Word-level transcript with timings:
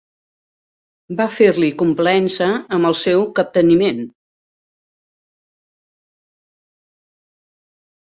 Va 1.17 1.25
fer-li 1.33 1.67
complaença 1.81 2.47
amb 2.77 2.89
el 2.89 2.95
seu 3.01 3.25
capteniment. 3.39 4.01